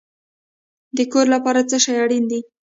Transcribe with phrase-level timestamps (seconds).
[0.97, 2.39] د کور لپاره څه شی اړین دی؟